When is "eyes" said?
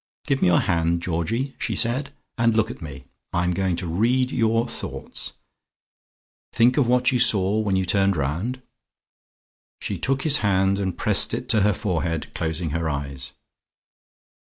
12.89-13.33